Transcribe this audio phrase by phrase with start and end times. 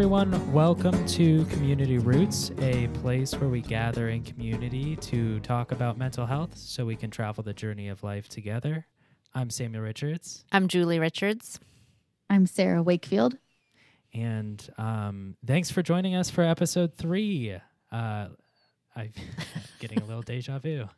[0.00, 5.98] everyone, welcome to Community Roots, a place where we gather in community to talk about
[5.98, 8.86] mental health so we can travel the journey of life together.
[9.34, 11.60] I'm Samuel Richards, I'm Julie Richards.
[12.30, 13.36] I'm Sarah Wakefield.
[14.14, 17.58] and um, thanks for joining us for episode three.
[17.92, 18.28] Uh,
[18.96, 19.12] I'm
[19.80, 20.88] getting a little deja vu.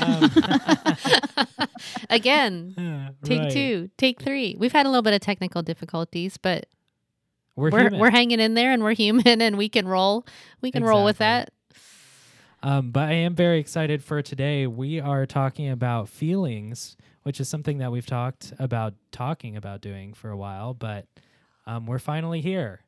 [0.00, 0.30] Um,
[2.10, 3.50] Again, take right.
[3.50, 4.54] two, take three.
[4.56, 6.66] We've had a little bit of technical difficulties, but
[7.56, 10.26] We're, we're we're hanging in there and we're human and we can roll.
[10.60, 11.50] We can roll with that.
[12.62, 14.66] Um, but I am very excited for today.
[14.66, 20.14] We are talking about feelings, which is something that we've talked about talking about doing
[20.14, 21.06] for a while, but
[21.66, 22.80] um, we're finally here.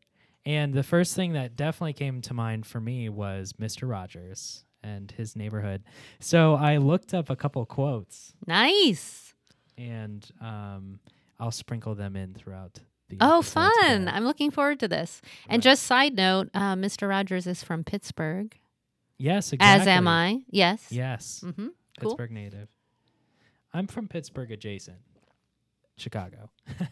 [0.44, 3.88] And the first thing that definitely came to mind for me was Mr.
[3.88, 5.82] Rogers and his neighborhood.
[6.20, 9.34] So I looked up a couple quotes Nice.
[9.76, 11.00] and um,
[11.38, 12.80] I'll sprinkle them in throughout
[13.20, 14.08] Oh, fun.
[14.08, 15.22] I'm looking forward to this.
[15.48, 17.08] And just side note, uh, Mr.
[17.08, 18.56] Rogers is from Pittsburgh,
[19.18, 19.82] Yes, exactly.
[19.82, 20.42] as am I.
[20.50, 20.86] Yes.
[20.90, 21.42] Yes.
[21.44, 21.68] Mm-hmm.
[22.00, 22.10] Cool.
[22.10, 22.68] Pittsburgh native.
[23.72, 24.98] I'm from Pittsburgh adjacent,
[25.96, 26.50] Chicago.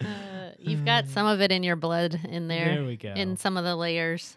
[0.00, 3.10] Uh, you've got some of it in your blood in there, There we go.
[3.12, 4.36] in some of the layers.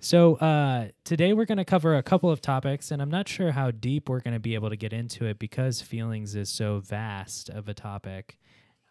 [0.00, 3.52] So uh, today we're going to cover a couple of topics, and I'm not sure
[3.52, 6.80] how deep we're going to be able to get into it because feelings is so
[6.80, 8.38] vast of a topic.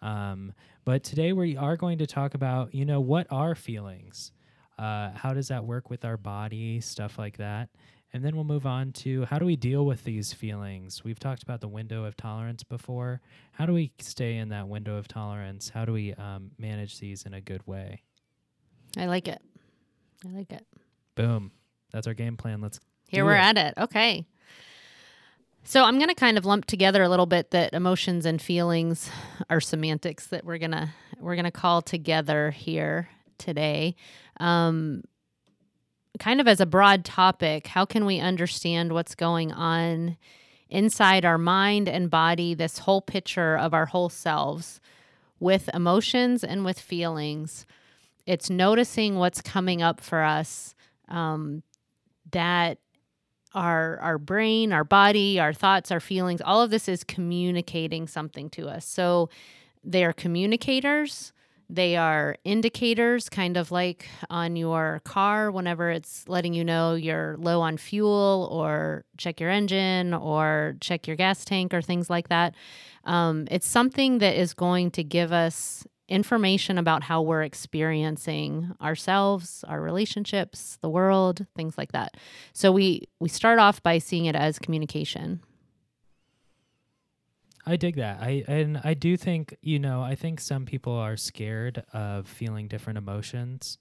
[0.01, 0.53] Um,
[0.85, 4.31] but today we are going to talk about, you know, what are feelings?
[4.77, 6.79] Uh, how does that work with our body?
[6.79, 7.69] Stuff like that.
[8.11, 11.03] And then we'll move on to how do we deal with these feelings?
[11.03, 13.21] We've talked about the window of tolerance before.
[13.51, 15.69] How do we stay in that window of tolerance?
[15.69, 18.01] How do we um, manage these in a good way?
[18.97, 19.41] I like it.
[20.25, 20.65] I like it.
[21.15, 21.51] Boom.
[21.91, 22.61] That's our game plan.
[22.61, 23.39] Let's Here we're it.
[23.41, 23.73] at it.
[23.77, 24.25] Okay.
[25.69, 29.07] So I'm going to kind of lump together a little bit that emotions and feelings
[29.51, 33.07] are semantics that we're going to we're going to call together here
[33.37, 33.95] today.
[34.39, 35.03] Um
[36.17, 40.17] kind of as a broad topic, how can we understand what's going on
[40.71, 44.81] inside our mind and body, this whole picture of our whole selves
[45.39, 47.67] with emotions and with feelings?
[48.25, 50.73] It's noticing what's coming up for us
[51.09, 51.61] um,
[52.31, 52.79] that
[53.53, 58.49] our our brain, our body, our thoughts, our feelings, all of this is communicating something
[58.51, 58.85] to us.
[58.85, 59.29] So
[59.83, 61.33] they are communicators.
[61.71, 67.37] They are indicators, kind of like on your car whenever it's letting you know you're
[67.37, 72.29] low on fuel or check your engine or check your gas tank or things like
[72.29, 72.55] that.
[73.03, 79.63] Um, it's something that is going to give us information about how we're experiencing ourselves,
[79.67, 82.17] our relationships, the world, things like that.
[82.53, 85.41] So we we start off by seeing it as communication.
[87.65, 88.21] I dig that.
[88.21, 92.67] I and I do think, you know, I think some people are scared of feeling
[92.67, 93.77] different emotions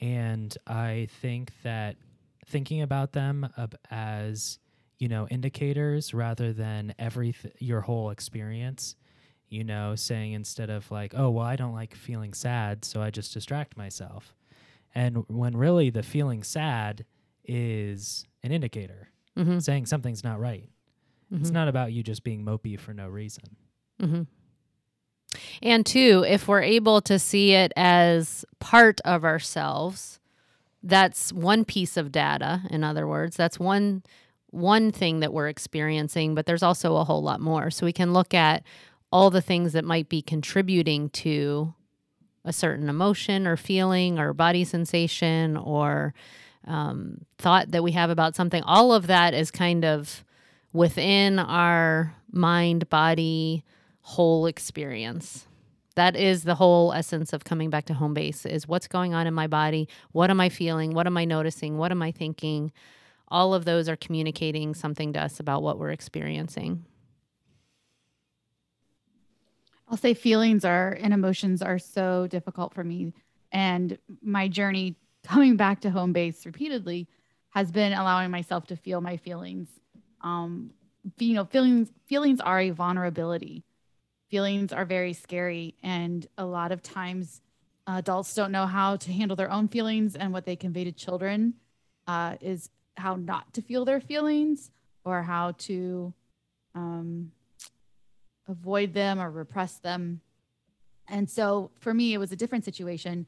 [0.00, 1.96] and I think that
[2.46, 3.48] thinking about them
[3.90, 4.58] as,
[4.98, 8.96] you know, indicators rather than every th- your whole experience,
[9.48, 13.10] you know, saying instead of like, "Oh, well, I don't like feeling sad, so I
[13.10, 14.34] just distract myself."
[14.94, 17.04] And when really the feeling sad
[17.44, 19.60] is an indicator Mm-hmm.
[19.60, 20.68] saying something's not right.
[21.30, 23.44] It's not about you just being mopey for no reason.
[24.02, 24.22] Mm-hmm.
[25.62, 30.18] And two, if we're able to see it as part of ourselves,
[30.82, 32.62] that's one piece of data.
[32.70, 34.02] In other words, that's one
[34.50, 36.34] one thing that we're experiencing.
[36.34, 37.70] But there's also a whole lot more.
[37.70, 38.64] So we can look at
[39.10, 41.74] all the things that might be contributing to
[42.44, 46.14] a certain emotion or feeling or body sensation or
[46.66, 48.62] um, thought that we have about something.
[48.62, 50.24] All of that is kind of
[50.72, 53.64] within our mind body
[54.00, 55.46] whole experience.
[55.94, 59.26] That is the whole essence of coming back to home base is what's going on
[59.26, 59.88] in my body?
[60.12, 60.94] What am i feeling?
[60.94, 61.76] What am i noticing?
[61.76, 62.72] What am i thinking?
[63.28, 66.84] All of those are communicating something to us about what we're experiencing
[69.90, 73.14] I'll say feelings are and emotions are so difficult for me.
[73.52, 77.08] And my journey coming back to home base repeatedly
[77.50, 79.68] has been allowing myself to feel my feelings.
[80.20, 80.70] Um,
[81.18, 83.64] you know, feelings feelings are a vulnerability.
[84.30, 87.40] Feelings are very scary, and a lot of times
[87.86, 91.54] adults don't know how to handle their own feelings, and what they convey to children
[92.06, 92.68] uh, is
[92.98, 94.70] how not to feel their feelings
[95.04, 96.12] or how to
[96.74, 97.32] um,
[98.48, 100.20] avoid them or repress them.
[101.08, 103.26] And so for me, it was a different situation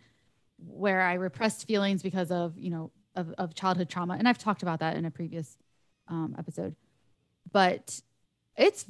[0.58, 4.16] where I repressed feelings because of, you know, of, of childhood trauma.
[4.18, 5.56] And I've talked about that in a previous
[6.08, 6.74] um, episode.
[7.52, 8.00] But
[8.56, 8.84] it's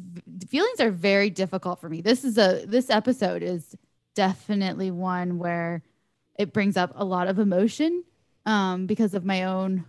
[0.49, 2.00] feelings are very difficult for me.
[2.00, 3.76] This is a this episode is
[4.15, 5.83] definitely one where
[6.38, 8.05] it brings up a lot of emotion
[8.47, 9.85] um, because of my own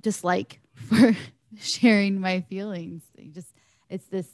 [0.00, 1.16] dislike for
[1.58, 3.02] sharing my feelings.
[3.32, 3.52] just
[3.88, 4.28] it's this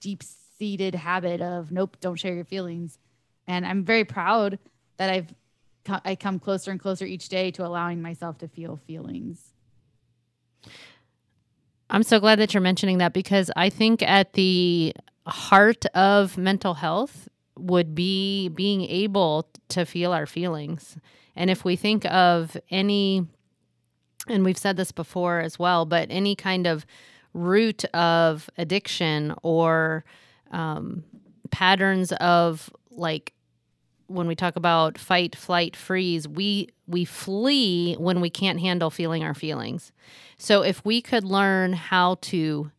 [0.00, 0.22] deep
[0.58, 2.98] seated habit of nope, don't share your feelings.
[3.46, 4.58] And I'm very proud
[4.96, 5.34] that I've
[6.04, 9.54] I come closer and closer each day to allowing myself to feel feelings.
[11.88, 14.94] I'm so glad that you're mentioning that because I think at the
[15.26, 20.96] heart of mental health would be being able to feel our feelings.
[21.34, 23.26] And if we think of any,
[24.26, 26.84] and we've said this before as well, but any kind of
[27.38, 30.04] root of addiction or
[30.50, 31.04] um,
[31.50, 33.32] patterns of like
[34.08, 39.22] when we talk about fight, flight, freeze, we we flee when we can't handle feeling
[39.22, 39.92] our feelings.
[40.38, 42.70] So if we could learn how to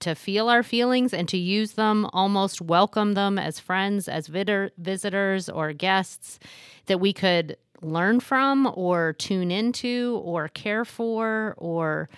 [0.00, 4.72] to feel our feelings and to use them, almost welcome them as friends, as vid-
[4.76, 6.40] visitors or guests
[6.86, 12.08] that we could learn from or tune into or care for or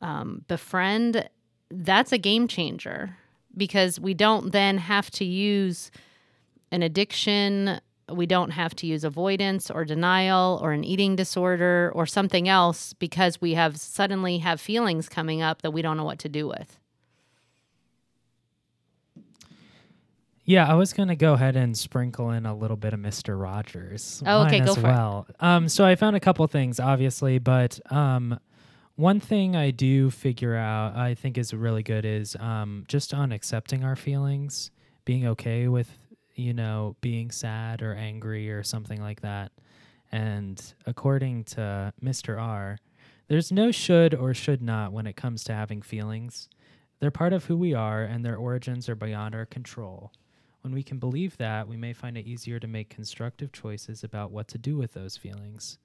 [0.00, 1.28] um, befriend,
[1.70, 3.16] that's a game changer
[3.56, 5.90] because we don't then have to use
[6.70, 7.80] an addiction,
[8.10, 12.92] we don't have to use avoidance or denial or an eating disorder or something else
[12.94, 16.46] because we have suddenly have feelings coming up that we don't know what to do
[16.46, 16.78] with.
[20.44, 24.22] Yeah, I was gonna go ahead and sprinkle in a little bit of Mister Rogers.
[24.24, 25.26] Oh, okay, go as for well.
[25.28, 25.36] it.
[25.40, 28.40] Um, so I found a couple things, obviously, but um,
[28.98, 33.32] one thing I do figure out, I think is really good, is um, just on
[33.32, 34.70] accepting our feelings,
[35.04, 35.90] being okay with
[36.38, 39.50] you know, being sad or angry or something like that.
[40.12, 42.40] And according to Mr.
[42.40, 42.78] R,
[43.26, 46.48] there's no should or should not when it comes to having feelings.
[47.00, 50.12] They're part of who we are, and their origins are beyond our control.
[50.62, 54.30] When we can believe that, we may find it easier to make constructive choices about
[54.30, 55.78] what to do with those feelings.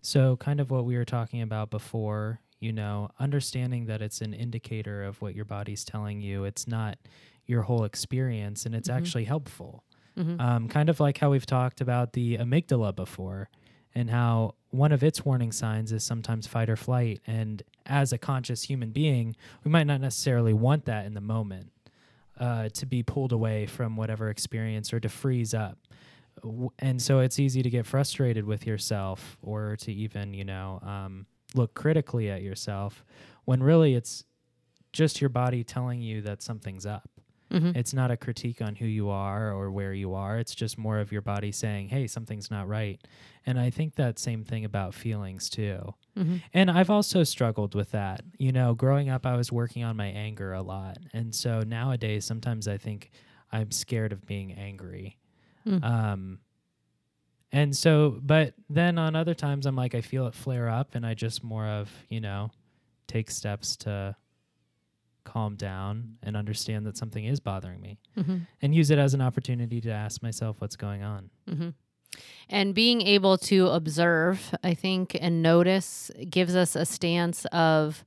[0.00, 4.32] So, kind of what we were talking about before, you know, understanding that it's an
[4.32, 6.44] indicator of what your body's telling you.
[6.44, 6.98] It's not
[7.46, 8.98] your whole experience, and it's mm-hmm.
[8.98, 9.84] actually helpful.
[10.18, 10.40] Mm-hmm.
[10.40, 13.50] Um, kind of like how we've talked about the amygdala before
[13.94, 17.20] and how one of its warning signs is sometimes fight or flight.
[17.26, 21.72] And as a conscious human being, we might not necessarily want that in the moment
[22.38, 25.78] uh, to be pulled away from whatever experience or to freeze up.
[26.78, 31.26] And so it's easy to get frustrated with yourself or to even, you know, um,
[31.56, 33.04] look critically at yourself
[33.44, 34.24] when really it's
[34.92, 37.10] just your body telling you that something's up.
[37.50, 37.78] Mm-hmm.
[37.78, 40.38] It's not a critique on who you are or where you are.
[40.38, 43.00] It's just more of your body saying, hey, something's not right.
[43.44, 45.94] And I think that same thing about feelings too.
[46.18, 46.36] Mm-hmm.
[46.52, 48.22] And I've also struggled with that.
[48.38, 50.98] You know, growing up, I was working on my anger a lot.
[51.12, 53.10] And so nowadays, sometimes I think
[53.52, 55.18] I'm scared of being angry.
[55.66, 55.84] Mm.
[55.84, 56.38] Um,
[57.52, 61.06] and so, but then on other times, I'm like, I feel it flare up and
[61.06, 62.50] I just more of, you know,
[63.06, 64.16] take steps to
[65.24, 68.38] calm down and understand that something is bothering me mm-hmm.
[68.62, 71.30] and use it as an opportunity to ask myself what's going on.
[71.48, 71.68] Mm-hmm.
[72.48, 78.04] And being able to observe, I think, and notice gives us a stance of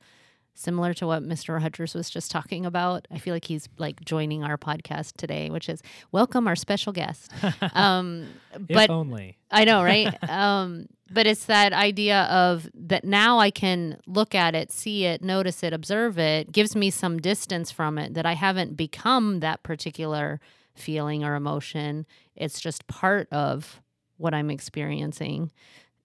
[0.60, 1.60] similar to what Mr.
[1.60, 3.08] Rogers was just talking about.
[3.10, 7.32] I feel like he's like joining our podcast today, which is welcome our special guest.
[7.74, 8.28] Um,
[8.60, 10.14] but only I know, right?
[10.30, 15.22] um, but it's that idea of that now I can look at it, see it,
[15.22, 19.64] notice it, observe it, gives me some distance from it that I haven't become that
[19.64, 20.40] particular
[20.76, 22.06] feeling or emotion.
[22.36, 23.82] It's just part of
[24.18, 25.52] what I'm experiencing.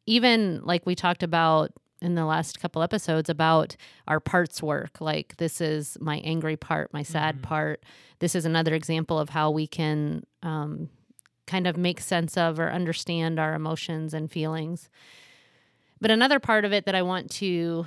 [0.07, 1.73] Even like we talked about
[2.05, 5.01] in the last couple episodes about our parts work.
[5.01, 7.45] Like, this is my angry part, my sad mm-hmm.
[7.45, 7.83] part.
[8.19, 10.91] This is another example of how we can um,
[11.47, 14.91] kind of make sense of or understand our emotions and feelings.
[16.01, 17.87] But another part of it that I want to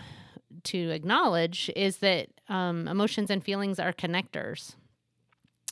[0.63, 4.75] to acknowledge is that um, emotions and feelings are connectors.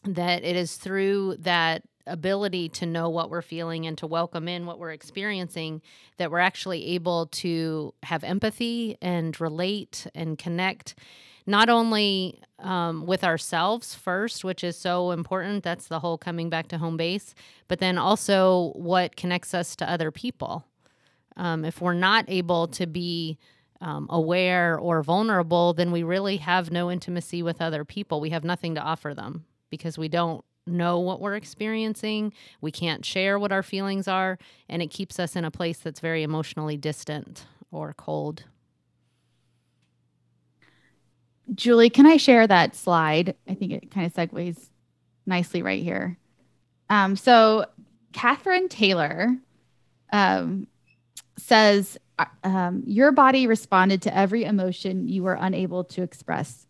[0.03, 4.65] That it is through that ability to know what we're feeling and to welcome in
[4.65, 5.81] what we're experiencing
[6.17, 10.95] that we're actually able to have empathy and relate and connect
[11.47, 15.63] not only um, with ourselves first, which is so important.
[15.63, 17.35] That's the whole coming back to home base,
[17.67, 20.65] but then also what connects us to other people.
[21.37, 23.37] Um, if we're not able to be
[23.81, 28.21] um, aware or vulnerable, then we really have no intimacy with other people.
[28.21, 32.33] We have nothing to offer them because we don't know what we're experiencing.
[32.61, 34.37] We can't share what our feelings are,
[34.69, 38.43] and it keeps us in a place that's very emotionally distant or cold.
[41.53, 43.35] Julie, can I share that slide?
[43.47, 44.69] I think it kind of segues
[45.25, 46.17] nicely right here.
[46.89, 47.65] Um, so,
[48.13, 49.35] Catherine Taylor
[50.11, 50.67] um,
[51.37, 56.65] says, uh, um, Your body responded to every emotion you were unable to express.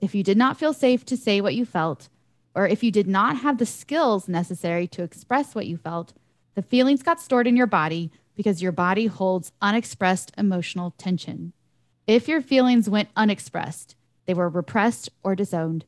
[0.00, 2.08] If you did not feel safe to say what you felt,
[2.54, 6.12] or if you did not have the skills necessary to express what you felt,
[6.54, 11.52] the feelings got stored in your body because your body holds unexpressed emotional tension.
[12.06, 15.84] If your feelings went unexpressed, they were repressed or disowned.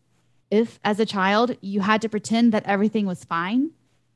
[0.50, 3.70] If, as a child, you had to pretend that everything was fine,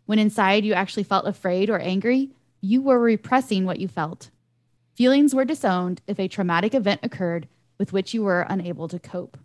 [0.06, 4.30] when inside you actually felt afraid or angry, you were repressing what you felt.
[4.94, 7.46] Feelings were disowned if a traumatic event occurred
[7.78, 9.38] with which you were unable to cope.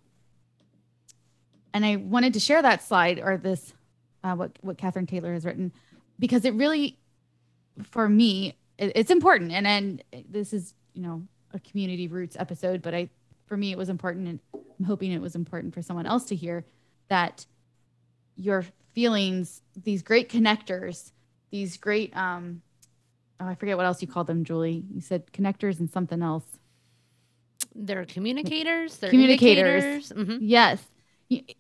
[1.74, 3.74] And I wanted to share that slide or this,
[4.24, 5.72] uh, what, what Catherine Taylor has written,
[6.20, 6.98] because it really,
[7.84, 9.52] for me, it, it's important.
[9.52, 13.10] And then this is, you know, a community roots episode, but I,
[13.48, 14.28] for me, it was important.
[14.28, 14.40] And
[14.80, 16.64] I'm hoping it was important for someone else to hear
[17.10, 17.46] that
[18.36, 21.12] your feelings, these great connectors,
[21.50, 22.62] these great, um,
[23.40, 24.84] oh, I forget what else you called them, Julie.
[24.94, 26.46] You said connectors and something else.
[27.76, 28.98] They're communicators.
[28.98, 30.12] They're Communicators.
[30.12, 30.38] Mhm.
[30.42, 30.84] Yes.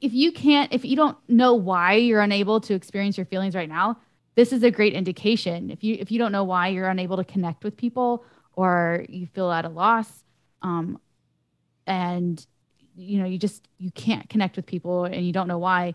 [0.02, 3.70] If you can't, if you don't know why you're unable to experience your feelings right
[3.70, 3.98] now,
[4.36, 5.70] this is a great indication.
[5.70, 8.26] If you if you don't know why you're unable to connect with people
[8.56, 10.24] or you feel at a loss,
[10.62, 11.00] um,
[11.86, 12.46] and
[12.96, 15.94] you know you just you can't connect with people and you don't know why,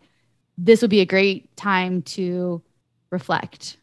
[0.57, 2.63] this would be a great time to
[3.11, 3.79] reflect.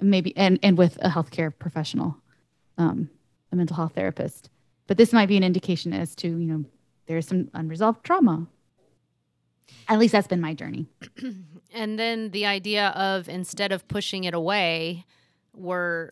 [0.00, 2.16] Maybe and and with a healthcare professional,
[2.76, 3.08] um,
[3.50, 4.50] a mental health therapist.
[4.88, 6.64] But this might be an indication as to you know
[7.06, 8.46] there's some unresolved trauma.
[9.88, 10.86] At least that's been my journey.
[11.74, 15.06] And then the idea of instead of pushing it away,
[15.54, 16.10] we're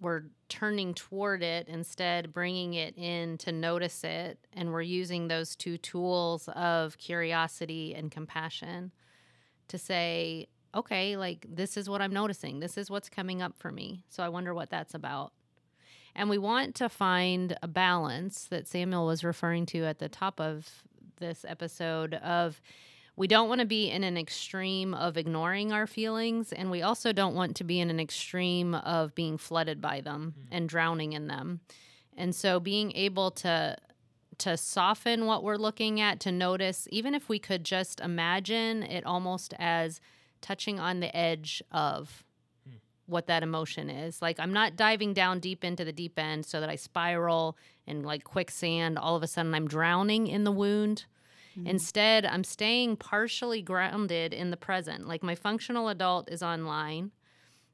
[0.00, 5.56] we're turning toward it instead bringing it in to notice it and we're using those
[5.56, 8.92] two tools of curiosity and compassion
[9.66, 12.60] to say okay like this is what i'm noticing.
[12.60, 14.04] This is what's coming up for me.
[14.08, 15.32] So i wonder what that's about.
[16.14, 20.40] And we want to find a balance that samuel was referring to at the top
[20.40, 20.84] of
[21.18, 22.60] this episode of
[23.16, 27.12] we don't want to be in an extreme of ignoring our feelings and we also
[27.12, 30.54] don't want to be in an extreme of being flooded by them mm-hmm.
[30.54, 31.60] and drowning in them.
[32.16, 33.76] And so being able to
[34.38, 39.04] to soften what we're looking at to notice even if we could just imagine it
[39.04, 40.00] almost as
[40.40, 42.22] touching on the edge of
[43.08, 46.60] what that emotion is like i'm not diving down deep into the deep end so
[46.60, 51.06] that i spiral and like quicksand all of a sudden i'm drowning in the wound
[51.58, 51.66] mm-hmm.
[51.66, 55.08] Instead, I'm staying partially grounded in the present.
[55.08, 57.10] Like my functional adult is online,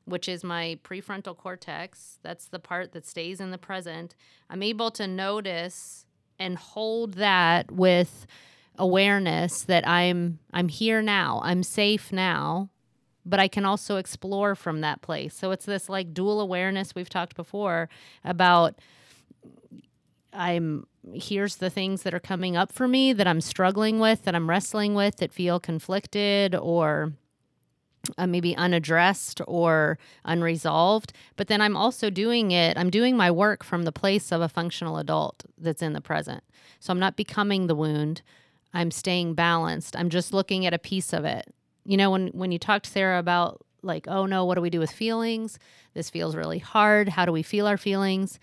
[0.05, 2.19] which is my prefrontal cortex.
[2.23, 4.15] That's the part that stays in the present.
[4.49, 6.07] I'm able to notice
[6.39, 8.27] and hold that with
[8.77, 11.41] awareness that I'm I'm here now.
[11.45, 12.71] I'm safe now,
[13.27, 15.35] but I can also explore from that place.
[15.35, 17.89] So it's this like dual awareness we've talked before
[18.25, 18.79] about
[20.33, 24.35] I'm here's the things that are coming up for me that I'm struggling with, that
[24.35, 27.13] I'm wrestling with, that feel conflicted or
[28.17, 31.13] uh, maybe unaddressed or unresolved.
[31.37, 34.49] But then I'm also doing it, I'm doing my work from the place of a
[34.49, 36.43] functional adult that's in the present.
[36.81, 38.23] So I'm not becoming the wound.
[38.73, 39.97] I'm staying balanced.
[39.97, 41.55] I'm just looking at a piece of it.
[41.85, 44.71] You know, when when you talked to Sarah about like, oh no, what do we
[44.71, 45.59] do with feelings?
[45.93, 47.09] This feels really hard.
[47.11, 48.39] How do we feel our feelings?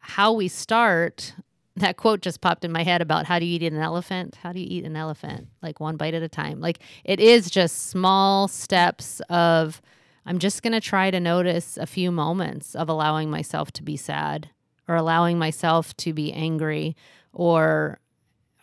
[0.00, 1.34] How we start
[1.76, 4.36] that quote just popped in my head about how do you eat an elephant?
[4.42, 5.48] How do you eat an elephant?
[5.62, 6.60] Like one bite at a time.
[6.60, 9.80] Like it is just small steps of
[10.26, 13.96] I'm just going to try to notice a few moments of allowing myself to be
[13.96, 14.50] sad
[14.86, 16.96] or allowing myself to be angry
[17.32, 17.98] or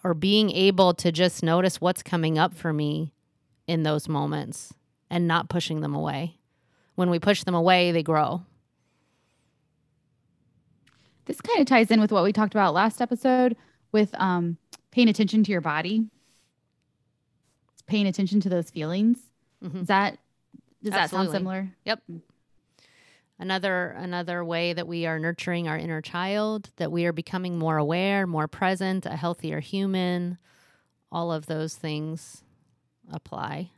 [0.04, 3.14] or being able to just notice what's coming up for me
[3.68, 4.74] in those moments
[5.10, 6.38] and not pushing them away.
[6.96, 8.44] When we push them away, they grow.
[11.26, 13.58] This kind of ties in with what we talked about last episode
[13.92, 14.58] with um,
[14.92, 16.08] paying attention to your body,
[17.86, 19.20] paying attention to those feelings.
[19.64, 19.82] Mhm.
[19.82, 20.18] Is that
[20.84, 21.70] does that sound similar?
[21.86, 22.02] Yep.
[23.40, 27.78] Another another way that we are nurturing our inner child, that we are becoming more
[27.78, 30.38] aware, more present, a healthier human.
[31.12, 32.44] All of those things
[33.12, 33.72] apply.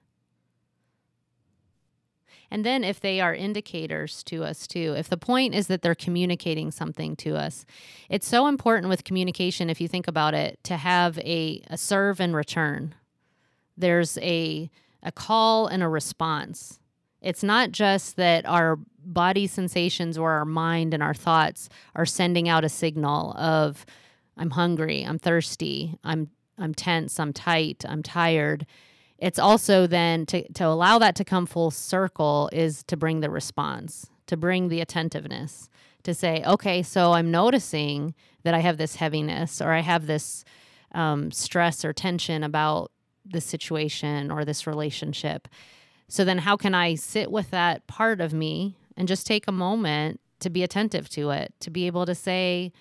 [2.52, 5.96] And then if they are indicators to us too, if the point is that they're
[5.96, 7.66] communicating something to us,
[8.10, 12.20] it's so important with communication, if you think about it, to have a, a serve
[12.20, 12.96] and return.
[13.78, 14.70] There's a
[15.02, 16.80] a call and a response.
[17.22, 22.50] It's not just that our body sensations or our mind and our thoughts are sending
[22.50, 23.86] out a signal of
[24.36, 28.66] I'm hungry, I'm thirsty, I'm I'm tense, I'm tight, I'm tired.
[29.20, 33.30] It's also then to, to allow that to come full circle is to bring the
[33.30, 35.70] response, to bring the attentiveness,
[36.04, 40.46] to say, okay, so I'm noticing that I have this heaviness or I have this
[40.94, 42.92] um, stress or tension about
[43.26, 45.48] this situation or this relationship.
[46.08, 49.52] So then, how can I sit with that part of me and just take a
[49.52, 52.72] moment to be attentive to it, to be able to say,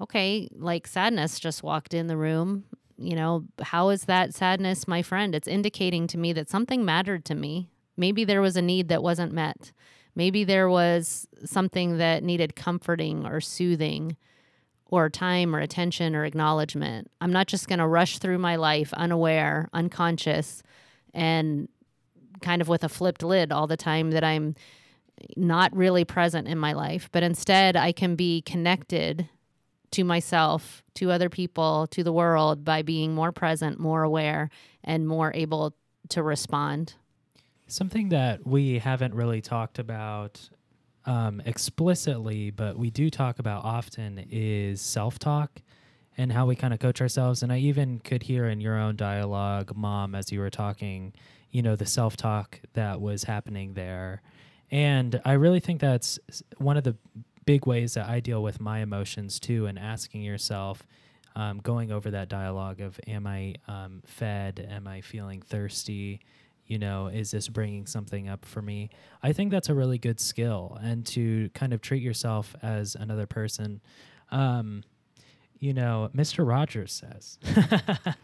[0.00, 2.64] okay, like sadness just walked in the room.
[3.02, 5.34] You know, how is that sadness my friend?
[5.34, 7.68] It's indicating to me that something mattered to me.
[7.96, 9.72] Maybe there was a need that wasn't met.
[10.14, 14.16] Maybe there was something that needed comforting or soothing
[14.86, 17.10] or time or attention or acknowledgement.
[17.20, 20.62] I'm not just going to rush through my life unaware, unconscious,
[21.14, 21.68] and
[22.42, 24.54] kind of with a flipped lid all the time that I'm
[25.36, 29.28] not really present in my life, but instead I can be connected
[29.92, 34.50] to myself, to other people, to the world by being more present, more aware,
[34.84, 35.74] and more able
[36.10, 36.94] to respond.
[37.66, 40.50] Something that we haven't really talked about
[41.06, 45.62] um, explicitly, but we do talk about often is self talk
[46.18, 47.42] and how we kind of coach ourselves.
[47.42, 51.14] And I even could hear in your own dialogue, Mom, as you were talking,
[51.50, 54.22] you know, the self talk that was happening there.
[54.70, 56.18] And I really think that's
[56.58, 56.96] one of the
[57.44, 60.86] big ways that I deal with my emotions too, and asking yourself,
[61.34, 64.66] um, going over that dialogue of, Am I um, fed?
[64.70, 66.20] Am I feeling thirsty?
[66.66, 68.88] you know is this bringing something up for me
[69.22, 73.26] i think that's a really good skill and to kind of treat yourself as another
[73.26, 73.80] person
[74.30, 74.82] um,
[75.62, 77.38] you know mr rogers says.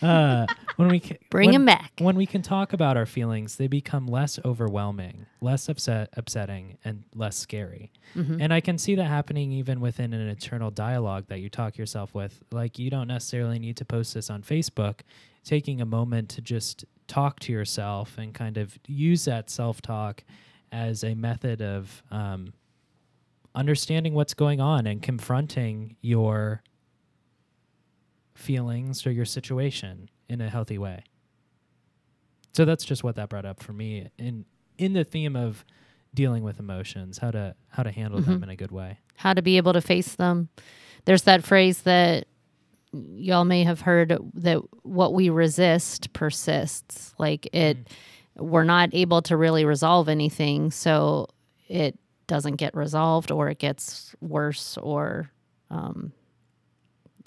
[0.00, 1.92] Uh, when we ca- bring when, him back.
[1.98, 7.02] when we can talk about our feelings they become less overwhelming less upset upsetting and
[7.16, 7.90] less scary.
[8.14, 8.40] Mm-hmm.
[8.40, 12.14] and i can see that happening even within an internal dialogue that you talk yourself
[12.14, 12.42] with.
[12.52, 15.00] Like you don't necessarily need to post this on facebook
[15.44, 20.22] taking a moment to just talk to yourself and kind of use that self talk
[20.70, 22.52] as a method of um,
[23.54, 26.62] understanding what's going on and confronting your
[28.34, 31.04] feelings or your situation in a healthy way.
[32.52, 34.44] So that's just what that brought up for me in
[34.78, 35.64] in the theme of
[36.14, 38.32] dealing with emotions, how to how to handle mm-hmm.
[38.32, 38.98] them in a good way.
[39.16, 40.48] How to be able to face them.
[41.04, 42.26] There's that phrase that
[42.92, 47.14] y'all may have heard that what we resist persists.
[47.18, 48.42] Like it, mm.
[48.42, 51.28] we're not able to really resolve anything, so
[51.68, 51.98] it
[52.32, 55.30] doesn't get resolved, or it gets worse, or
[55.68, 56.12] um,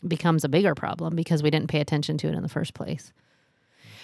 [0.08, 3.13] becomes a bigger problem because we didn't pay attention to it in the first place.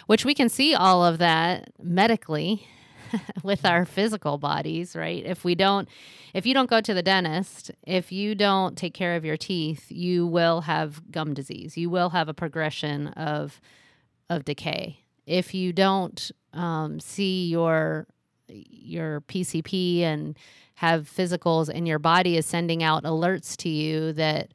[0.06, 2.68] Which we can see all of that medically
[3.44, 5.26] with our physical bodies, right?
[5.26, 5.90] If we don't
[6.36, 9.92] if you don't go to the dentist, if you don't take care of your teeth,
[9.92, 11.80] you will have gum disease.
[11.80, 13.60] You will have a progression of
[14.30, 15.00] of decay.
[15.26, 18.06] If you don't um, see your
[18.52, 20.38] your PCP and
[20.76, 24.52] have physicals and your body is sending out alerts to you that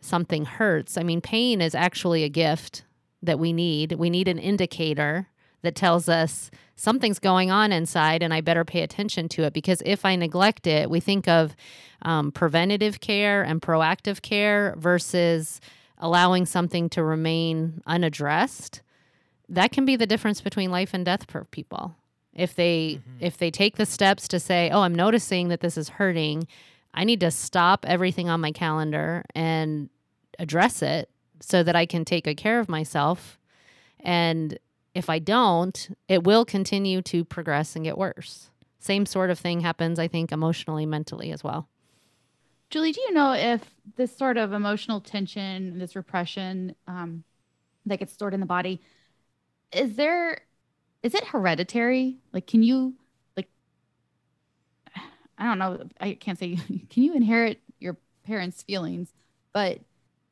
[0.00, 0.96] something hurts.
[0.96, 2.84] I mean, pain is actually a gift
[3.22, 3.92] that we need.
[3.92, 5.28] We need an indicator
[5.62, 9.82] that tells us something's going on inside and I better pay attention to it because
[9.84, 11.56] if I neglect it, we think of
[12.02, 15.60] um, preventative care and proactive care versus
[15.98, 18.82] allowing something to remain unaddressed.
[19.48, 21.96] That can be the difference between life and death for people.
[22.36, 23.16] If they mm-hmm.
[23.18, 26.46] if they take the steps to say, "Oh, I'm noticing that this is hurting.
[26.94, 29.90] I need to stop everything on my calendar and
[30.38, 33.38] address it so that I can take good care of myself."
[33.98, 34.58] And
[34.94, 38.50] if I don't, it will continue to progress and get worse.
[38.78, 41.68] Same sort of thing happens, I think, emotionally, mentally as well.
[42.70, 47.24] Julie, do you know if this sort of emotional tension, this repression um,
[47.84, 48.80] that gets stored in the body,
[49.72, 50.42] is there,
[51.06, 52.18] is it hereditary?
[52.32, 52.94] Like, can you,
[53.36, 53.48] like,
[55.38, 56.56] I don't know, I can't say,
[56.90, 59.14] can you inherit your parents' feelings,
[59.52, 59.78] but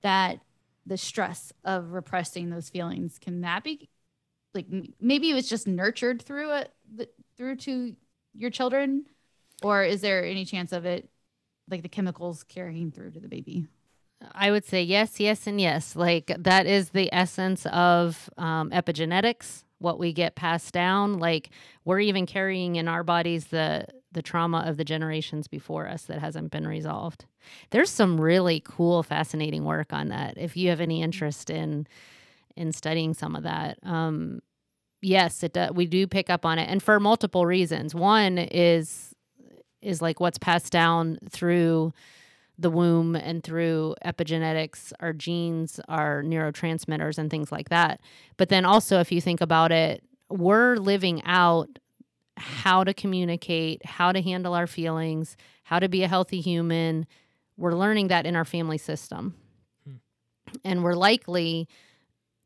[0.02, 0.40] that
[0.84, 3.88] the stress of repressing those feelings, can that be
[4.52, 4.66] like
[5.00, 7.94] maybe it was just nurtured through it through to
[8.34, 9.06] your children?
[9.62, 11.08] Or is there any chance of it
[11.70, 13.66] like the chemicals carrying through to the baby?
[14.32, 15.96] I would say yes yes and yes.
[15.96, 21.50] Like that is the essence of um, epigenetics what we get passed down like
[21.84, 26.20] we're even carrying in our bodies the the trauma of the generations before us that
[26.20, 27.24] hasn't been resolved
[27.70, 31.86] there's some really cool fascinating work on that if you have any interest in
[32.56, 33.78] in studying some of that.
[33.82, 34.40] Um,
[35.02, 35.72] yes, it does.
[35.72, 37.94] we do pick up on it, and for multiple reasons.
[37.94, 39.14] One is
[39.82, 41.92] is like what's passed down through
[42.58, 48.00] the womb and through epigenetics, our genes, our neurotransmitters, and things like that.
[48.36, 51.68] But then also, if you think about it, we're living out
[52.36, 57.06] how to communicate, how to handle our feelings, how to be a healthy human.
[57.56, 59.34] We're learning that in our family system.
[59.84, 59.96] Hmm.
[60.64, 61.68] And we're likely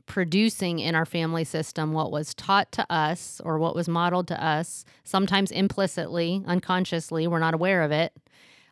[0.06, 4.44] producing in our family system what was taught to us or what was modeled to
[4.44, 8.12] us, sometimes implicitly, unconsciously, we're not aware of it.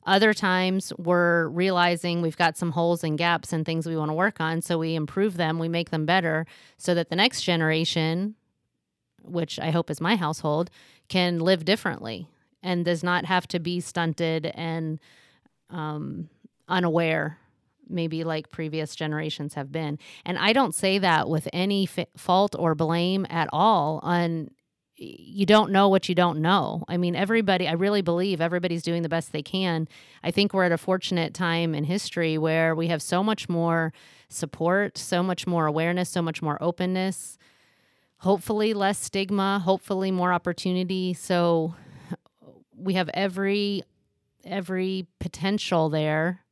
[0.07, 4.15] Other times we're realizing we've got some holes and gaps and things we want to
[4.15, 4.63] work on.
[4.63, 6.47] So we improve them, we make them better
[6.79, 8.37] so that the next generation,
[9.23, 10.71] which I hope is my household,
[11.09, 12.29] can live differently
[12.63, 15.01] and does not have to be stunted and
[15.71, 16.29] um,
[16.69, 17.39] unaware
[17.89, 19.99] maybe like previous generations have been.
[20.25, 24.51] And I don't say that with any f- fault or blame at all on
[24.99, 26.85] you don't know what you don't know.
[26.89, 29.89] I mean, everybody, I really believe everybody's doing the best they can.
[30.23, 33.93] I think we're at a fortunate time in history where we have so much more
[34.29, 37.37] support, so much more awareness, so much more openness,
[38.19, 41.13] hopefully less stigma, hopefully more opportunity.
[41.13, 41.75] So
[42.75, 43.83] we have every
[44.45, 46.45] every potential there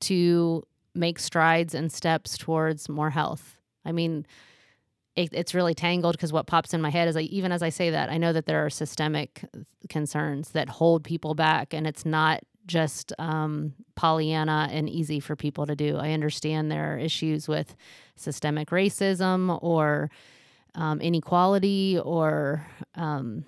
[0.00, 0.62] to
[0.94, 3.58] make strides and steps towards more health.
[3.84, 4.26] I mean,
[5.18, 7.70] it, it's really tangled because what pops in my head is like even as I
[7.70, 9.44] say that, I know that there are systemic
[9.88, 15.66] concerns that hold people back, and it's not just um, Pollyanna and easy for people
[15.66, 15.96] to do.
[15.96, 17.74] I understand there are issues with
[18.14, 20.10] systemic racism or
[20.74, 23.44] um, inequality or um,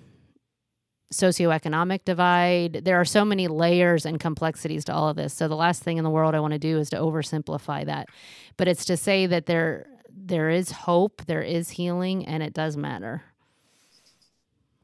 [1.13, 2.81] socioeconomic divide.
[2.85, 5.35] There are so many layers and complexities to all of this.
[5.35, 8.09] So the last thing in the world I want to do is to oversimplify that.
[8.57, 12.77] But it's to say that there there is hope, there is healing, and it does
[12.77, 13.25] matter.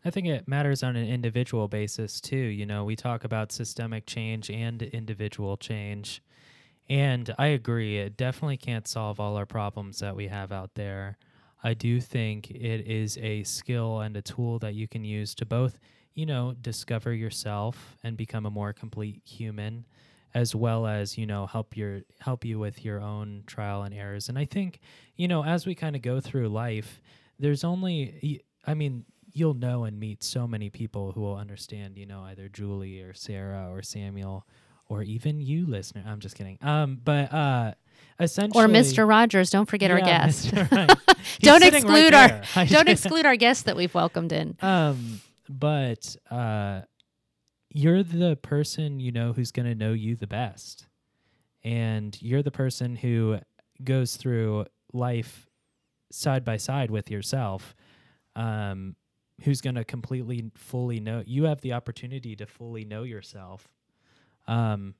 [0.04, 2.36] I think it matters on an individual basis too.
[2.36, 6.22] You know, we talk about systemic change and individual change.
[6.88, 11.18] And I agree, it definitely can't solve all our problems that we have out there.
[11.64, 15.44] I do think it is a skill and a tool that you can use to
[15.44, 15.80] both,
[16.14, 19.86] you know, discover yourself and become a more complete human
[20.36, 24.28] as well as you know help your help you with your own trial and errors.
[24.28, 24.80] And i think
[25.16, 27.00] you know as we kind of go through life
[27.38, 32.04] there's only i mean you'll know and meet so many people who will understand you
[32.04, 34.46] know either julie or sarah or samuel
[34.88, 36.04] or even you listener.
[36.06, 36.58] I'm just kidding.
[36.60, 37.72] Um but uh
[38.20, 40.52] essentially or mr rogers don't forget yeah, our guest.
[40.52, 40.90] Right.
[41.40, 44.56] don't exclude right our don't exclude our guests that we've welcomed in.
[44.60, 46.82] Um but uh
[47.70, 50.86] you're the person you know who's going to know you the best.
[51.64, 53.38] And you're the person who
[53.82, 55.46] goes through life
[56.10, 57.74] side by side with yourself
[58.36, 58.94] um,
[59.42, 63.68] who's going to completely fully know you have the opportunity to fully know yourself.
[64.46, 64.94] Um,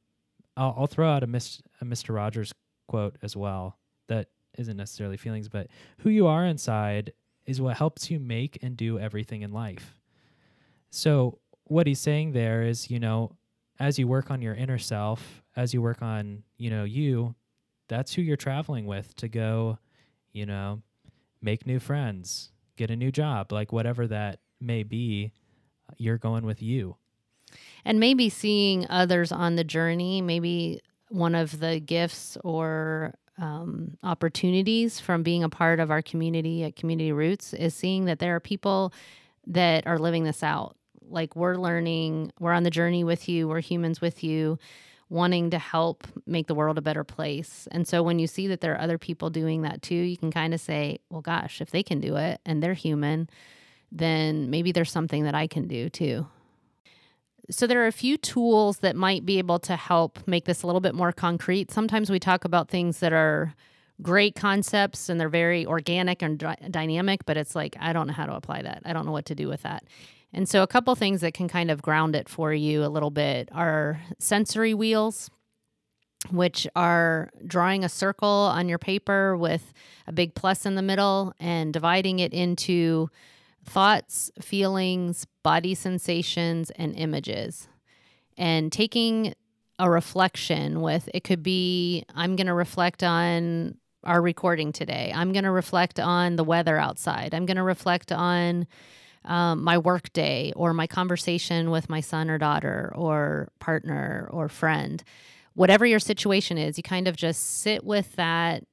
[0.57, 2.53] I'll, I'll, throw out a, mis- a mr rogers
[2.89, 7.13] quote as well that isn't necessarily feelings but who you are inside
[7.47, 9.99] is what helps you make and do everything in life.
[10.91, 13.33] So what he's saying there is, you know,
[13.79, 17.35] as you work on your inner self, as you work on, you know, you,
[17.89, 19.79] that's who you're traveling with to go,
[20.33, 20.83] you know,
[21.43, 25.33] make new friends, get a new job, like whatever that may be,
[25.99, 26.97] you're going with you.
[27.85, 34.99] And maybe seeing others on the journey, maybe one of the gifts or um, opportunities
[34.99, 38.41] from being a part of our community at Community Roots is seeing that there are
[38.41, 38.93] people
[39.47, 40.77] that are living this out
[41.09, 44.59] like we're learning, we're on the journey with you, we're humans with you,
[45.09, 47.69] wanting to help make the world a better place.
[47.71, 50.33] And so when you see that there are other people doing that too, you can
[50.33, 53.29] kind of say, well, gosh, if they can do it and they're human,
[53.93, 56.27] then maybe there's something that I can do too.
[57.49, 60.67] So, there are a few tools that might be able to help make this a
[60.67, 61.71] little bit more concrete.
[61.71, 63.55] Sometimes we talk about things that are
[64.03, 66.39] great concepts and they're very organic and
[66.71, 68.83] dynamic, but it's like, I don't know how to apply that.
[68.85, 69.85] I don't know what to do with that.
[70.37, 73.11] And so, a couple things that can kind of ground it for you a little
[73.11, 75.31] bit are sensory wheels,
[76.31, 79.73] which are drawing a circle on your paper with
[80.07, 83.09] a big plus in the middle and dividing it into
[83.65, 87.67] thoughts, feelings, body sensations, and images.
[88.37, 89.35] And taking
[89.79, 95.13] a reflection with it could be I'm going to reflect on our recording today.
[95.15, 97.35] I'm going to reflect on the weather outside.
[97.35, 98.67] I'm going to reflect on
[99.27, 104.49] um, my work day or my conversation with my son or daughter or partner or
[104.49, 105.03] friend
[105.55, 108.65] whatever your situation is you kind of just sit with that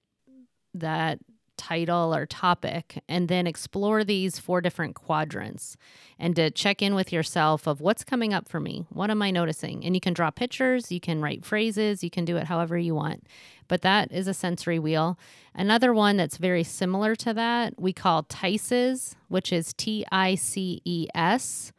[0.73, 1.19] that
[1.57, 5.77] title or topic and then explore these four different quadrants
[6.19, 8.85] and to check in with yourself of what's coming up for me.
[8.89, 9.85] What am i noticing?
[9.85, 12.95] And you can draw pictures you can write phrases you can do it however you
[12.95, 13.27] want.
[13.67, 15.17] But that is a sensory wheel.
[15.55, 21.73] Another one that's very similar to that we call tices which is t-i-c-e-s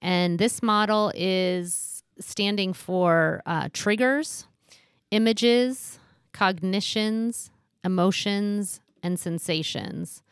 [0.00, 4.46] and this model is standing for uh, triggers
[5.10, 5.98] images
[6.32, 7.50] cognitions
[7.84, 10.22] emotions and sensations.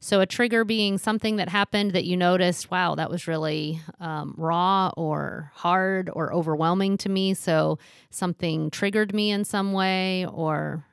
[0.00, 4.34] So, a trigger being something that happened that you noticed, wow, that was really um,
[4.36, 7.34] raw or hard or overwhelming to me.
[7.34, 7.78] So,
[8.10, 10.84] something triggered me in some way, or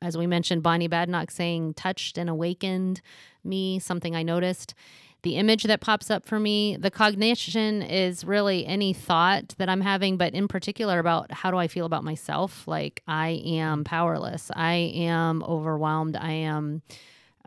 [0.00, 3.00] as we mentioned, Bonnie Badenoch saying, touched and awakened
[3.42, 4.74] me, something I noticed.
[5.22, 9.80] The image that pops up for me, the cognition is really any thought that I'm
[9.80, 12.68] having, but in particular about how do I feel about myself?
[12.68, 16.82] Like I am powerless, I am overwhelmed, I am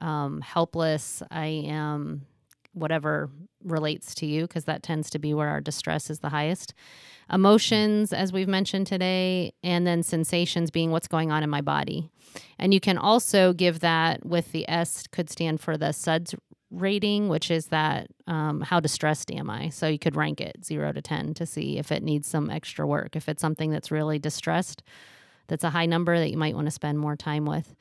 [0.02, 2.26] um, helpless, I am
[2.74, 3.30] whatever
[3.64, 6.74] relates to you, because that tends to be where our distress is the highest.
[7.32, 12.10] Emotions, as we've mentioned today, and then sensations being what's going on in my body.
[12.60, 16.36] And you can also give that with the S, could stand for the SUDS
[16.72, 19.70] rating, which is that um, how distressed am I?
[19.70, 22.88] So you could rank it zero to 10 to see if it needs some extra
[22.88, 23.16] work.
[23.16, 24.82] If it's something that's really distressed,
[25.48, 27.76] that's a high number that you might want to spend more time with.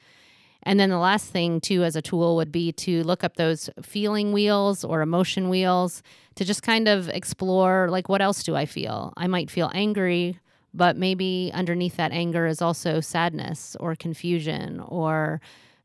[0.62, 3.70] And then the last thing, too, as a tool would be to look up those
[3.80, 6.02] feeling wheels or emotion wheels
[6.34, 9.14] to just kind of explore like, what else do I feel?
[9.16, 10.38] I might feel angry,
[10.74, 15.40] but maybe underneath that anger is also sadness or confusion or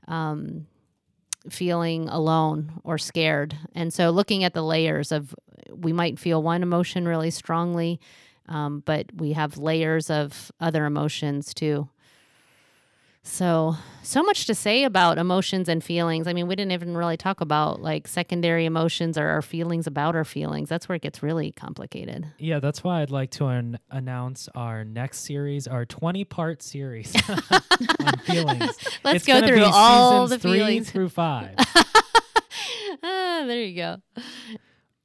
[0.08, 0.68] um,
[1.50, 3.58] feeling alone or scared.
[3.74, 5.36] And so looking at the layers of
[5.72, 8.00] we might feel one emotion really strongly,
[8.48, 11.90] um, but we have layers of other emotions too.
[13.28, 16.28] So, so much to say about emotions and feelings.
[16.28, 20.16] I mean, we didn't even really talk about like secondary emotions or our feelings about
[20.16, 20.70] our feelings.
[20.70, 22.28] That's where it gets really complicated.
[22.38, 27.14] Yeah, that's why I'd like to an- announce our next series, our 20 part series
[27.30, 28.78] on feelings.
[29.04, 30.92] Let's It's go through all the three feelings.
[30.92, 31.56] through five.
[33.04, 33.98] ah, there you go.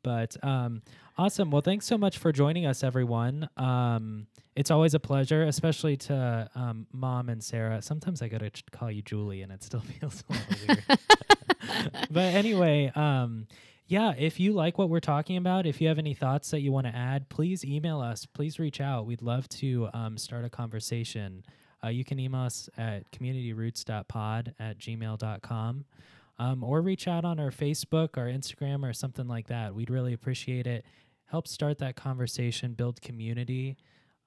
[0.03, 0.83] But um,
[1.21, 1.51] awesome.
[1.51, 3.47] Well, thanks so much for joining us, everyone.
[3.59, 7.83] Um, it's always a pleasure, especially to um, Mom and Sarah.
[7.83, 10.99] Sometimes I gotta ch- call you Julie, and it still feels a little weird.
[12.11, 13.47] but anyway, um,
[13.87, 16.73] yeah, if you like what we're talking about, if you have any thoughts that you
[16.73, 18.25] want to add, please email us.
[18.25, 19.05] Please reach out.
[19.05, 21.45] We'd love to um, start a conversation.
[21.85, 25.85] Uh, you can email us at communityroots.pod at gmail.com
[26.39, 29.75] um, or reach out on our Facebook or Instagram or something like that.
[29.75, 30.87] We'd really appreciate it.
[31.31, 33.77] Help start that conversation, build community.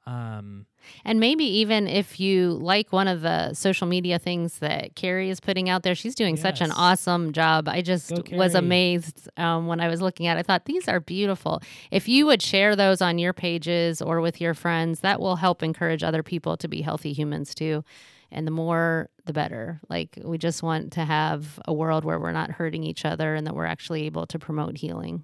[0.05, 0.65] Um,
[1.05, 5.39] And maybe even if you like one of the social media things that Carrie is
[5.39, 7.69] putting out there, she's doing such an awesome job.
[7.69, 10.41] I just Go, was amazed um, when I was looking at it.
[10.41, 11.61] I thought, these are beautiful.
[11.89, 15.63] If you would share those on your pages or with your friends, that will help
[15.63, 17.85] encourage other people to be healthy humans too.
[18.29, 19.79] And the more, the better.
[19.89, 23.45] Like, we just want to have a world where we're not hurting each other and
[23.47, 25.23] that we're actually able to promote healing.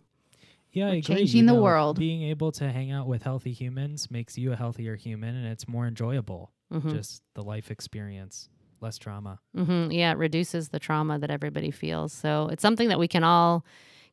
[0.71, 1.01] Yeah, I We're agree.
[1.15, 1.97] changing the know, world.
[1.99, 5.67] Being able to hang out with healthy humans makes you a healthier human, and it's
[5.67, 6.51] more enjoyable.
[6.73, 6.91] Mhm.
[6.91, 8.49] Just the life experience,
[8.81, 9.39] less trauma.
[9.57, 9.91] Mm-hmm.
[9.91, 12.13] Yeah, it reduces the trauma that everybody feels.
[12.13, 13.65] So it's something that we can all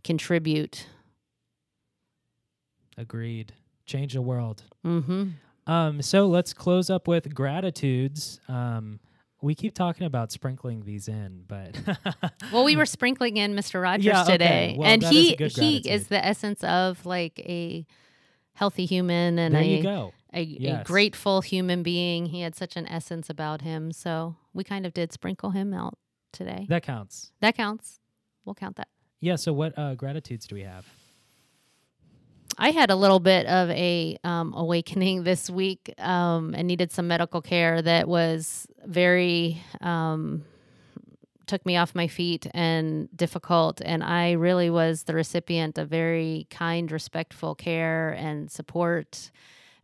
[0.05, 0.87] contribute.
[2.97, 3.53] Agreed.
[3.85, 4.63] Change the world.
[4.83, 5.31] hmm
[5.67, 8.41] Um, so let's close up with gratitudes.
[8.49, 9.01] Um,
[9.43, 11.77] we keep talking about sprinkling these in, but
[12.53, 13.83] Well, we were sprinkling in Mr.
[13.83, 14.33] Rogers Yeah, okay.
[14.33, 17.87] today, Well, and he good he is the essence of like a
[18.55, 19.83] healthy human and a,
[20.33, 22.27] a, a grateful human being.
[22.27, 25.99] He had such an essence about him, so we kind of did sprinkle him out
[26.33, 26.67] today.
[26.69, 27.33] That counts.
[27.41, 28.01] That counts.
[28.45, 28.89] We'll count that.
[29.21, 29.37] Yeah.
[29.37, 30.87] So what uh, gratitudes do we have?
[32.59, 37.09] I had a little bit of a um, awakening this week um, and needed some
[37.09, 40.45] medical care that was very um,
[41.47, 43.81] took me off my feet and difficult.
[43.85, 49.31] And I really was the recipient of very kind, respectful care and support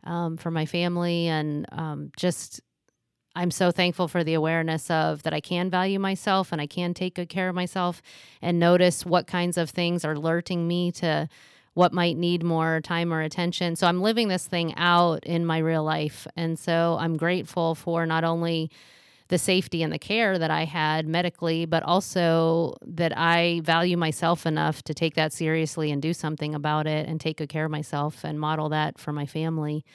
[0.03, 2.61] um, for my family, and um, just.
[3.35, 6.93] I'm so thankful for the awareness of that I can value myself and I can
[6.93, 7.99] take good care of myself
[8.43, 11.27] and notice what kinds of things are alerting me to
[11.73, 13.75] what might need more time or attention.
[13.75, 16.27] So I'm living this thing out in my real life.
[16.35, 18.69] And so I'm grateful for not only
[19.29, 24.45] the safety and the care that I had medically, but also that I value myself
[24.45, 27.71] enough to take that seriously and do something about it and take good care of
[27.71, 29.85] myself and model that for my family.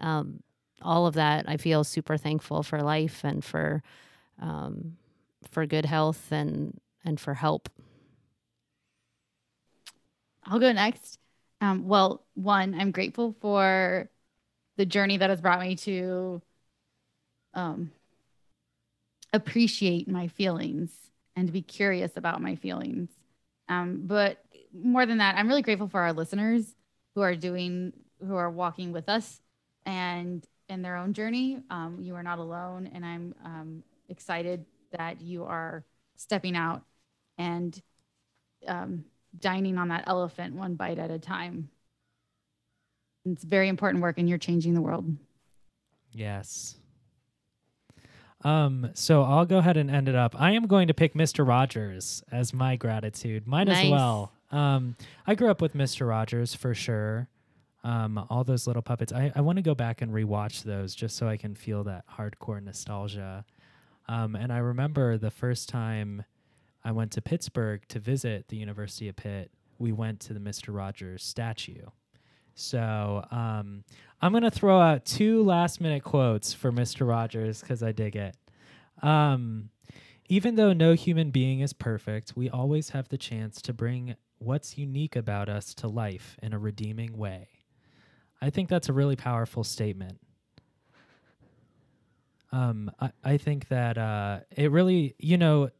[0.00, 0.42] Um,
[0.80, 3.82] all of that, I feel super thankful for life and for
[4.40, 4.96] um,
[5.50, 7.68] for good health and and for help.
[10.44, 11.18] I'll go next.
[11.60, 14.10] Um, well, one, I'm grateful for
[14.76, 16.42] the journey that has brought me to
[17.54, 17.90] um,
[19.32, 20.92] appreciate my feelings
[21.34, 23.10] and be curious about my feelings.
[23.68, 24.42] Um, but
[24.72, 26.74] more than that, I'm really grateful for our listeners
[27.14, 29.40] who are doing, who are walking with us
[29.84, 31.60] and in their own journey.
[31.70, 32.90] Um, you are not alone.
[32.92, 35.84] And I'm um, excited that you are
[36.16, 36.82] stepping out
[37.38, 37.80] and
[38.66, 39.04] um,
[39.40, 41.68] dining on that elephant one bite at a time.
[43.24, 45.04] It's very important work and you're changing the world.
[46.12, 46.76] Yes.
[48.44, 50.40] Um, so I'll go ahead and end it up.
[50.40, 51.46] I am going to pick Mr.
[51.46, 53.46] Rogers as my gratitude.
[53.46, 53.84] Mine Nice.
[53.86, 54.32] as well.
[54.52, 54.96] Um,
[55.26, 56.08] I grew up with Mr.
[56.08, 57.28] Rogers for sure.
[57.82, 59.12] Um, all those little puppets.
[59.12, 62.04] I, I want to go back and rewatch those just so I can feel that
[62.18, 63.44] hardcore nostalgia.
[64.08, 66.24] Um, and I remember the first time
[66.86, 70.72] I went to Pittsburgh to visit the University of Pitt, we went to the Mr.
[70.72, 71.84] Rogers statue.
[72.54, 73.82] So um,
[74.22, 77.06] I'm going to throw out two last minute quotes for Mr.
[77.06, 78.36] Rogers because I dig it.
[79.02, 79.70] Um,
[80.28, 84.78] even though no human being is perfect, we always have the chance to bring what's
[84.78, 87.48] unique about us to life in a redeeming way.
[88.40, 90.20] I think that's a really powerful statement.
[92.52, 95.70] Um, I, I think that uh, it really, you know,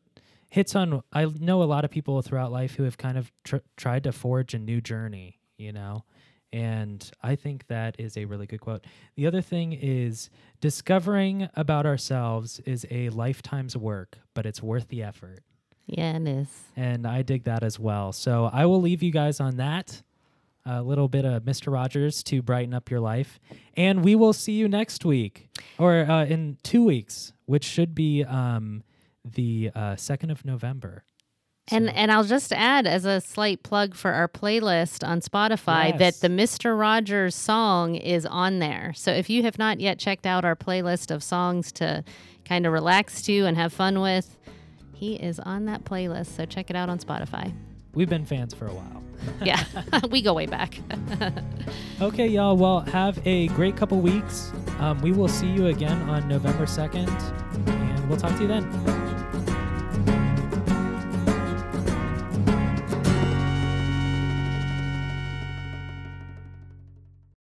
[0.48, 1.02] hits on.
[1.12, 4.12] I know a lot of people throughout life who have kind of tr- tried to
[4.12, 6.04] forge a new journey, you know,
[6.52, 8.86] and I think that is a really good quote.
[9.16, 10.30] The other thing is
[10.60, 15.40] discovering about ourselves is a lifetime's work, but it's worth the effort.
[15.86, 16.48] Yeah, it is.
[16.74, 18.12] And I dig that as well.
[18.12, 20.02] So I will leave you guys on that.
[20.64, 21.72] A little bit of Mr.
[21.72, 23.38] Rogers to brighten up your life.
[23.76, 28.24] And we will see you next week or uh, in two weeks, which should be
[28.24, 28.82] um,
[29.34, 31.04] the uh, 2nd of November.
[31.68, 35.88] And So- and I'll just add as a slight plug for our playlist on Spotify
[35.90, 35.98] Yes.
[35.98, 36.78] that the Mr.
[36.78, 38.92] Rogers song is on there.
[38.94, 42.04] So if you have not yet checked out our playlist of songs to
[42.44, 44.38] kind of relax to and have fun with,
[44.92, 46.36] he is on that playlist.
[46.36, 47.52] So check it out on Spotify.
[47.94, 49.02] We've been fans for a while.
[49.42, 49.64] Yeah,
[50.10, 50.78] we go way back.
[52.02, 52.54] Okay, y'all.
[52.56, 54.52] Well, have a great couple weeks.
[54.78, 57.08] Um, we will see you again on November 2nd,
[57.68, 59.15] and we'll talk to you then.